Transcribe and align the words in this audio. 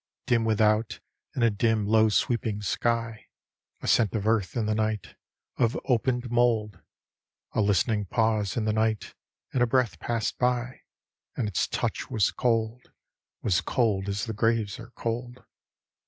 Dim 0.25 0.45
without, 0.45 0.99
and 1.35 1.43
a 1.43 1.51
dim, 1.51 1.85
low 1.85 2.09
sweeping 2.09 2.63
sky; 2.63 3.27
A 3.81 3.87
scent 3.87 4.15
of 4.15 4.25
earth 4.25 4.57
in 4.57 4.65
the 4.65 4.73
night, 4.73 5.13
of 5.57 5.79
opened 5.85 6.31
mould; 6.31 6.81
A 7.53 7.61
listening 7.61 8.05
pause 8.05 8.57
in 8.57 8.65
the 8.65 8.73
night— 8.73 9.13
and 9.53 9.61
a 9.61 9.67
breath 9.67 9.99
passed 9.99 10.39
by— 10.39 10.81
And 11.37 11.47
its 11.47 11.67
touch 11.67 12.09
was 12.09 12.31
cold, 12.31 12.89
was 13.43 13.61
cold 13.61 14.09
as 14.09 14.25
the 14.25 14.33
graves 14.33 14.79
are 14.79 14.89
cold. 14.95 15.43